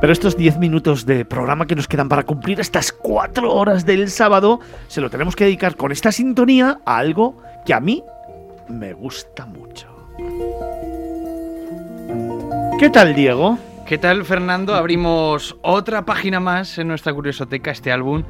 [0.00, 4.08] Pero estos 10 minutos de programa que nos quedan para cumplir estas 4 horas del
[4.08, 8.02] sábado, se lo tenemos que dedicar con esta sintonía a algo que a mí
[8.68, 9.88] me gusta mucho.
[12.78, 13.58] ¿Qué tal, Diego?
[13.86, 14.74] ¿Qué tal, Fernando?
[14.74, 18.22] Abrimos otra página más en nuestra curiosoteca, este álbum,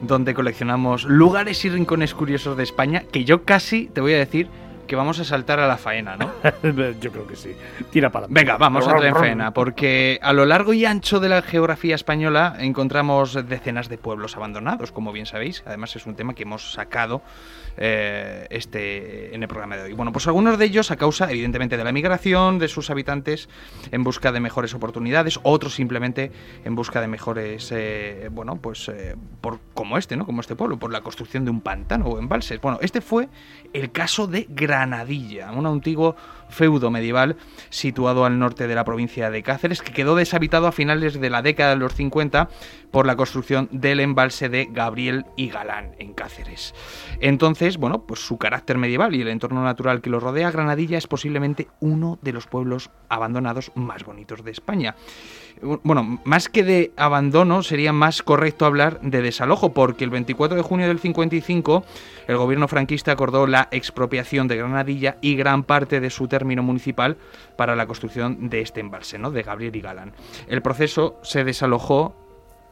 [0.00, 4.48] donde coleccionamos lugares y rincones curiosos de España, que yo casi, te voy a decir,
[4.90, 6.32] que vamos a saltar a la faena, ¿no?
[7.00, 7.54] Yo creo que sí.
[7.92, 11.28] Tira para Venga, vamos a entrar en faena, porque a lo largo y ancho de
[11.28, 15.62] la geografía española encontramos decenas de pueblos abandonados, como bien sabéis.
[15.64, 17.22] Además es un tema que hemos sacado
[17.76, 19.92] eh, este, en el programa de hoy.
[19.92, 23.48] Bueno, pues algunos de ellos a causa, evidentemente, de la migración de sus habitantes
[23.92, 26.32] en busca de mejores oportunidades, otros simplemente
[26.64, 30.26] en busca de mejores, eh, bueno, pues eh, por, como este, ¿no?
[30.26, 32.60] Como este pueblo, por la construcción de un pantano o embalses.
[32.60, 33.28] Bueno, este fue
[33.72, 34.46] el caso de
[34.80, 36.16] Granadilla, un antiguo
[36.48, 37.36] feudo medieval
[37.68, 41.42] situado al norte de la provincia de Cáceres, que quedó deshabitado a finales de la
[41.42, 42.48] década de los 50
[42.90, 46.74] por la construcción del embalse de Gabriel y Galán en Cáceres.
[47.20, 51.06] Entonces, bueno, pues su carácter medieval y el entorno natural que lo rodea, Granadilla es
[51.06, 54.96] posiblemente uno de los pueblos abandonados más bonitos de España
[55.62, 60.62] bueno, más que de abandono, sería más correcto hablar de desalojo, porque el 24 de
[60.62, 61.84] junio del 55
[62.28, 67.16] el gobierno franquista acordó la expropiación de Granadilla y gran parte de su término municipal
[67.56, 69.30] para la construcción de este embalse, ¿no?
[69.30, 70.12] de Gabriel y Galán.
[70.48, 72.14] El proceso se desalojó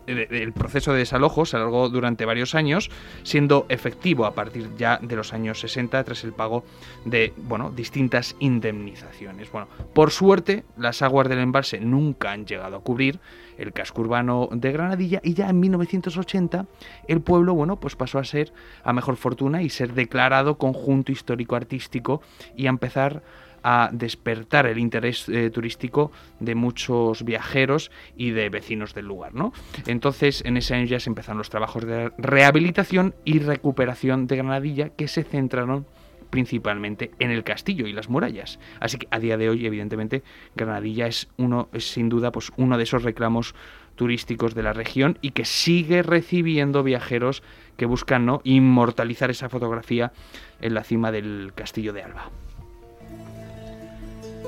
[0.09, 2.91] el proceso de desalojo se alargó durante varios años,
[3.23, 6.65] siendo efectivo a partir ya de los años 60 tras el pago
[7.05, 9.51] de bueno, distintas indemnizaciones.
[9.53, 13.21] Bueno, por suerte, las aguas del embalse nunca han llegado a cubrir
[13.59, 16.67] el casco urbano de Granadilla y ya en 1980
[17.09, 18.53] el pueblo bueno, pues pasó a ser
[18.85, 22.23] a mejor fortuna y ser declarado conjunto histórico artístico
[22.57, 23.23] y a empezar
[23.63, 29.35] a despertar el interés eh, turístico de muchos viajeros y de vecinos del lugar.
[29.35, 29.53] ¿no?
[29.87, 34.89] Entonces, en ese año ya se empezaron los trabajos de rehabilitación y recuperación de Granadilla
[34.91, 35.87] que se centraron
[36.31, 38.59] principalmente en el castillo y las murallas.
[38.81, 40.23] Así que a día de hoy, evidentemente,
[40.55, 43.55] Granadilla es uno, es sin duda, pues uno de esos reclamos
[43.95, 47.43] turísticos de la región y que sigue recibiendo viajeros
[47.77, 48.41] que buscan ¿no?
[48.45, 50.13] inmortalizar esa fotografía
[50.61, 52.31] en la cima del castillo de Alba.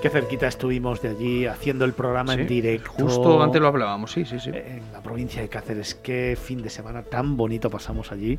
[0.01, 2.91] Qué cerquita estuvimos de allí haciendo el programa en directo.
[2.93, 4.51] Justo antes lo hablábamos, sí, sí, sí.
[4.51, 5.95] En la provincia de Cáceres.
[5.95, 8.39] Qué fin de semana tan bonito pasamos allí.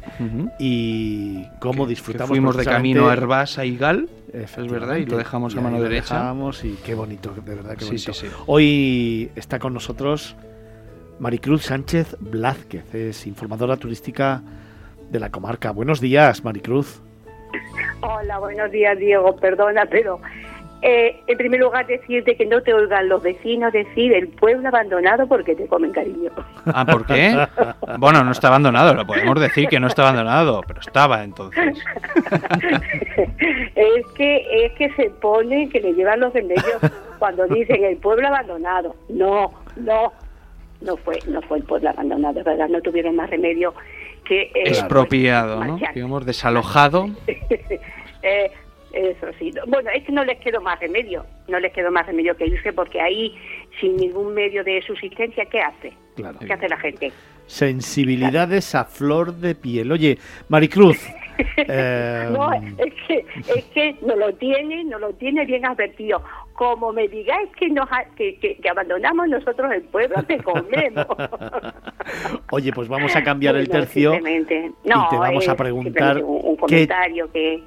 [0.57, 2.29] Y cómo disfrutamos.
[2.29, 6.15] fuimos de camino a Herbasa y Gal, es verdad, y lo dejamos a mano derecha.
[6.15, 8.11] Dejamos y qué bonito, de verdad, qué bonito.
[8.47, 10.35] Hoy está con nosotros
[11.19, 14.41] Maricruz Sánchez Blázquez, es informadora turística
[15.11, 15.69] de la comarca.
[15.71, 17.01] Buenos días, Maricruz.
[18.01, 19.35] Hola, buenos días, Diego.
[19.35, 20.19] Perdona, pero
[20.81, 25.27] eh, en primer lugar, decirte que no te oigan los vecinos decir el pueblo abandonado
[25.27, 26.31] porque te comen cariño.
[26.65, 27.47] Ah, ¿por qué?
[27.99, 31.77] bueno, no está abandonado, lo podemos decir que no está abandonado, pero estaba entonces.
[33.75, 36.81] es que es que se pone que le llevan los remedios
[37.19, 38.95] cuando dicen el pueblo abandonado.
[39.09, 40.11] No, no,
[40.81, 42.69] no fue, no fue el pueblo abandonado, ¿verdad?
[42.69, 43.75] No tuvieron más remedio
[44.25, 44.43] que...
[44.43, 45.79] Eh, Expropiado, ¿no?
[45.93, 47.09] Digamos, desalojado.
[48.23, 48.51] eh,
[49.11, 49.51] eso sí.
[49.67, 52.73] Bueno, es que no les quedó más remedio, no les quedó más remedio que irse
[52.73, 53.35] porque ahí,
[53.79, 55.93] sin ningún medio de subsistencia, ¿qué hace?
[56.15, 57.11] ¿Qué hace la gente?
[57.47, 59.91] Sensibilidades a flor de piel.
[59.91, 60.17] Oye,
[60.49, 60.97] Maricruz.
[61.57, 66.21] Eh, no, es que, es que no lo tiene, no lo tiene bien advertido.
[66.53, 71.07] Como me digáis que, nos que, que, abandonamos nosotros el pueblo, te comemos.
[72.51, 74.71] Oye, pues vamos a cambiar el tercio y te
[75.17, 77.63] vamos a preguntar un, comentario que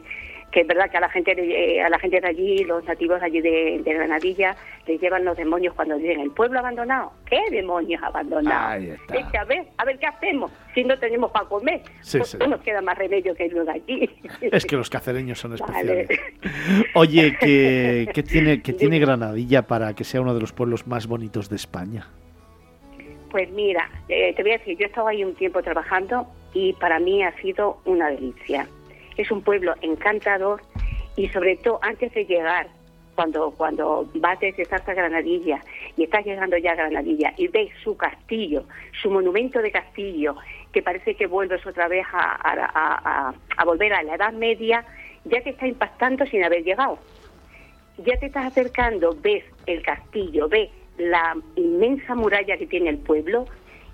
[0.55, 3.21] que es verdad que a la gente eh, a la gente de allí, los nativos
[3.21, 4.55] allí de, Granadilla,
[4.87, 7.13] les llevan los demonios cuando dicen el pueblo abandonado.
[7.27, 8.85] ¿Qué demonios abandonados?
[9.13, 11.83] Es que a ver, a ver qué hacemos si no tenemos para comer.
[12.13, 14.11] pues No nos queda más remedio que irnos de allí.
[14.41, 16.09] Es que los cacereños son especiales.
[16.95, 21.09] Oye, ¿qué, ¿qué, tiene, qué tiene Granadilla para que sea uno de los pueblos más
[21.09, 22.07] bonitos de España?
[23.29, 26.75] Pues mira, eh, te voy a decir, yo he estado ahí un tiempo trabajando y
[26.75, 28.69] para mí ha sido una delicia
[29.17, 30.63] es un pueblo encantador
[31.17, 32.69] y sobre todo antes de llegar,
[33.15, 35.63] cuando, cuando vas desde Zarza Granadilla
[35.97, 38.65] y estás llegando ya a Granadilla y ves su castillo,
[39.01, 40.37] su monumento de castillo,
[40.73, 44.85] que parece que vuelves otra vez a, a, volver a la Edad Media,
[45.25, 46.99] ya te está impactando sin haber llegado.
[47.99, 53.47] Ya te estás acercando, ves el castillo, ves la inmensa muralla que tiene el pueblo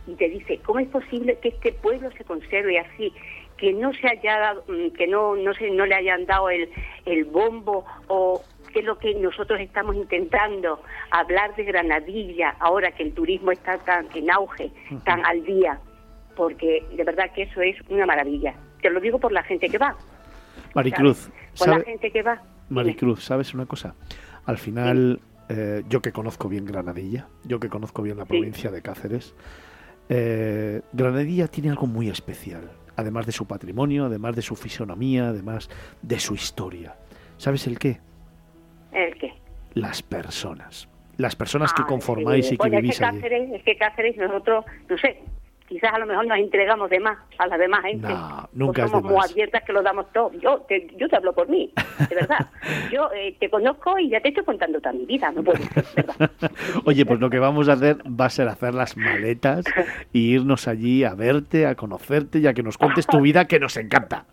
[0.07, 3.13] y te dice, ¿cómo es posible que este pueblo se conserve así?
[3.61, 6.71] Que no se haya dado, mm, que no no se no le hayan dado el,
[7.05, 8.43] el bombo o
[8.73, 10.81] que es lo que nosotros estamos intentando,
[11.11, 14.71] hablar de Granadilla, ahora que el turismo está tan en auge,
[15.05, 15.81] tan al día,
[16.37, 18.55] porque de verdad que eso es una maravilla.
[18.81, 19.97] Te lo digo por la gente que va.
[20.75, 22.41] Maricruz, Por la gente que va.
[22.69, 23.95] Maricruz, ¿sabes una cosa?
[24.47, 28.83] Al final, eh, yo que conozco bien Granadilla, yo que conozco bien la provincia de
[28.83, 29.35] Cáceres,
[30.09, 35.69] eh, Granadilla tiene algo muy especial, además de su patrimonio, además de su fisonomía, además
[36.03, 36.97] de su historia.
[37.37, 38.01] ¿Sabes el qué?
[38.93, 39.33] ¿El qué?
[39.75, 40.89] Las personas.
[41.17, 44.99] Las personas que conformáis y que vivís es que Cáceres, Es que Cáceres nosotros, no
[44.99, 45.23] sé,
[45.69, 48.09] quizás a lo mejor nos entregamos de más a la demás gente.
[48.09, 50.33] No, nunca somos muy abiertas que lo damos todo.
[50.33, 51.73] Yo te, yo te hablo por mí,
[52.09, 52.49] de verdad.
[52.93, 56.31] yo eh, te conozco y ya te estoy contando toda mi vida, no ¿verdad?
[56.85, 59.65] Oye, pues lo que vamos a hacer va a ser hacer las maletas
[60.13, 63.59] y irnos allí a verte, a conocerte y a que nos cuentes tu vida que
[63.59, 64.27] nos encanta.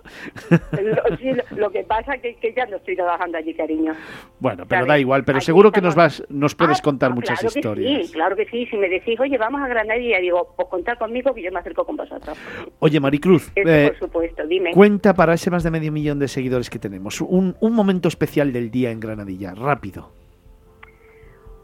[0.50, 3.94] lo, sí, lo, que pasa es que, que, ya no estoy trabajando allí, cariño.
[4.40, 4.88] Bueno, pero ¿sabes?
[4.88, 7.54] da igual, pero allí seguro que nos vas, nos puedes ah, contar ah, muchas claro
[7.56, 8.08] historias.
[8.08, 8.66] sí, claro que sí.
[8.68, 11.60] Si me decís, oye, vamos a Granada y digo, pues contar conmigo que yo me
[11.60, 12.38] acerco con vosotros.
[12.80, 14.72] Oye, Maricruz, eh, por supuesto, dime.
[14.74, 18.52] Cuenta para ese más de medio millón de seguidores que tenemos, un, un momento especial
[18.54, 20.12] del día en Granadilla, rápido.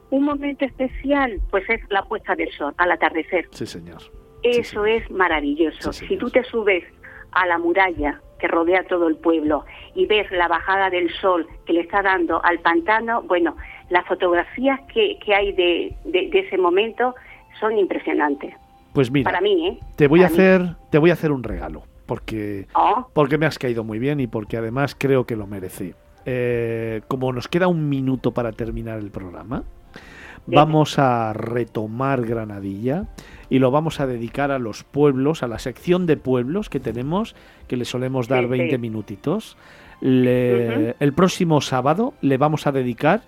[0.09, 3.47] Un momento especial, pues es la puesta del sol, al atardecer.
[3.51, 3.97] Sí, señor.
[4.43, 4.89] Eso sí, señor.
[4.89, 5.91] es maravilloso.
[5.91, 6.83] Sí, si tú te subes
[7.31, 11.73] a la muralla que rodea todo el pueblo y ves la bajada del sol que
[11.73, 13.55] le está dando al pantano, bueno,
[13.89, 17.15] las fotografías que, que hay de, de, de ese momento
[17.59, 18.53] son impresionantes.
[18.93, 19.79] Pues mira, para mí, ¿eh?
[19.95, 20.75] te voy para a hacer, mí.
[20.91, 23.07] te voy a hacer un regalo porque oh.
[23.11, 25.95] porque me has caído muy bien y porque además creo que lo merecí.
[26.25, 29.63] Eh, como nos queda un minuto para terminar el programa,
[30.45, 33.05] vamos a retomar Granadilla
[33.49, 37.35] y lo vamos a dedicar a los pueblos, a la sección de pueblos que tenemos,
[37.67, 38.77] que le solemos dar Sí, 20 sí.
[38.77, 39.57] minutitos.
[39.99, 40.95] Le-.
[40.99, 43.23] El próximo sábado le vamos a dedicar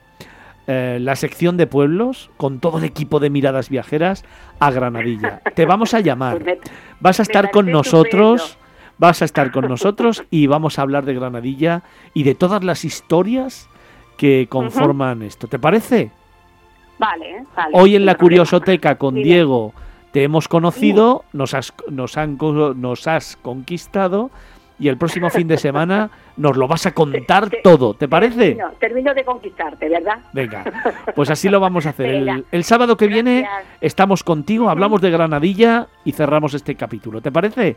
[0.68, 4.24] eh, la sección de pueblos con todo el equipo de miradas viajeras
[4.60, 5.42] a Granadilla.
[5.56, 6.38] Te vamos a llamar.
[6.38, 6.60] Pues
[7.00, 8.60] Vas a estar con nosotros.
[8.98, 11.84] Vas a estar con nosotros y vamos a hablar de Granadilla
[12.14, 13.70] y de todas las historias
[14.18, 15.48] que conforman esto.
[15.48, 16.12] ¿Te parece?
[16.98, 17.72] Vale, vale.
[17.74, 18.16] Hoy en la.
[18.16, 19.16] Curiosoteca con.
[19.16, 19.74] Diego
[20.12, 24.32] te hemos conocido, nos has, nos, han, nos has conquistado
[24.80, 27.96] y el próximo fin de semana nos lo vas a contar Te- todo.
[27.96, 28.38] ¿Te parece?
[28.56, 30.20] Termino, termino de conquistarte, ¿verdad?
[30.32, 30.64] Venga,
[31.14, 32.06] pues así lo vamos a hacer.
[32.06, 33.46] El, el sábado que viene
[33.82, 37.20] estamos contigo, hablamos de Granadilla y cerramos este capítulo.
[37.20, 37.76] ¿Te parece?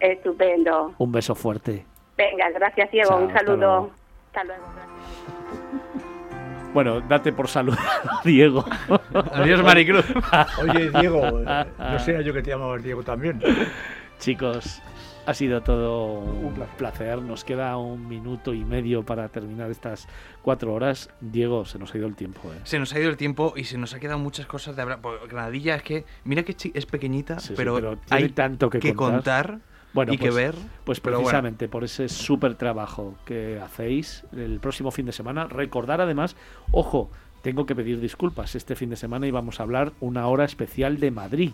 [0.00, 0.94] Estupendo.
[0.98, 1.84] Un beso fuerte.
[2.16, 3.08] Venga, gracias, Diego.
[3.10, 3.60] Chao, Un hasta luego.
[3.62, 3.90] saludo.
[4.28, 4.64] Hasta luego.
[6.74, 7.80] Bueno, date por saludar,
[8.24, 8.64] Diego.
[9.32, 10.04] Adiós, Maricruz.
[10.62, 13.40] Oye, Diego, eh, no sé yo que te llamabas Diego también.
[14.18, 14.82] Chicos,
[15.24, 17.22] ha sido todo un placer.
[17.22, 20.06] Nos queda un minuto y medio para terminar estas
[20.42, 21.08] cuatro horas.
[21.22, 22.40] Diego, se nos ha ido el tiempo.
[22.52, 22.60] ¿eh?
[22.64, 25.00] Se nos ha ido el tiempo y se nos ha quedado muchas cosas de hablar.
[25.00, 28.68] Porque Granadilla es que, mira que chi- es pequeñita, Sí, sí, pero, tiene hay tanto
[28.68, 29.46] que contar.
[29.46, 29.58] contar
[29.92, 30.54] Bueno, y pues, que ver.
[30.84, 31.18] Pues bueno.
[31.18, 35.46] precisamente por ese súper trabajo que hacéis el próximo fin de semana.
[35.46, 36.36] Recordar además,
[36.72, 37.10] ojo,
[37.42, 38.54] tengo que pedir disculpas.
[38.54, 41.52] Este fin de semana íbamos a hablar una hora especial de Madrid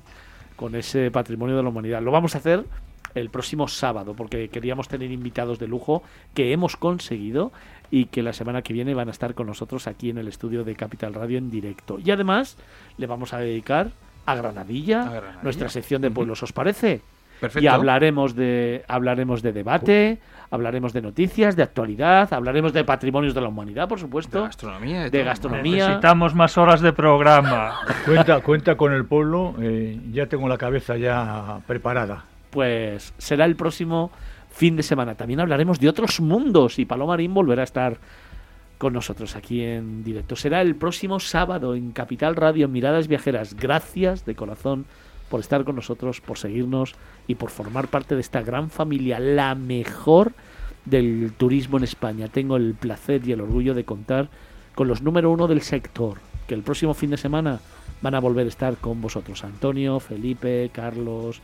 [0.56, 2.02] con ese patrimonio de la humanidad.
[2.02, 2.64] Lo vamos a hacer
[3.14, 6.02] el próximo sábado porque queríamos tener invitados de lujo
[6.34, 7.52] que hemos conseguido
[7.90, 10.64] y que la semana que viene van a estar con nosotros aquí en el estudio
[10.64, 11.98] de Capital Radio en directo.
[12.04, 12.56] Y además
[12.96, 13.92] le vamos a dedicar
[14.26, 15.42] a Granadilla, A Granadilla.
[15.42, 17.02] nuestra sección de pueblos, ¿os parece?
[17.40, 17.64] Perfecto.
[17.64, 20.18] Y hablaremos de hablaremos de debate,
[20.50, 24.42] hablaremos de noticias, de actualidad, hablaremos de patrimonios de la humanidad, por de supuesto.
[24.42, 25.10] gastronomía.
[25.10, 25.86] de gastronomía.
[25.86, 27.80] Necesitamos más horas de programa.
[28.04, 32.24] Cuenta, cuenta con el pueblo, eh, ya tengo la cabeza ya preparada.
[32.50, 34.10] Pues será el próximo
[34.50, 35.16] fin de semana.
[35.16, 37.98] También hablaremos de otros mundos y Paloma Marín volverá a estar
[38.78, 40.36] con nosotros aquí en directo.
[40.36, 43.54] Será el próximo sábado en Capital Radio Miradas Viajeras.
[43.54, 44.86] Gracias de corazón
[45.28, 46.94] por estar con nosotros, por seguirnos
[47.26, 50.32] y por formar parte de esta gran familia, la mejor
[50.84, 52.28] del turismo en España.
[52.28, 54.28] Tengo el placer y el orgullo de contar
[54.74, 57.60] con los número uno del sector, que el próximo fin de semana
[58.02, 59.44] van a volver a estar con vosotros.
[59.44, 61.40] Antonio, Felipe, Carlos,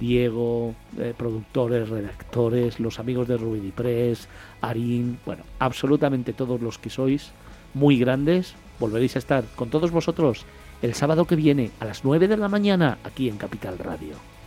[0.00, 4.28] Diego, eh, productores, redactores, los amigos de Ruby Press,
[4.60, 7.32] Arín, bueno, absolutamente todos los que sois
[7.74, 10.46] muy grandes, volveréis a estar con todos vosotros
[10.82, 14.37] el sábado que viene a las 9 de la mañana aquí en Capital Radio.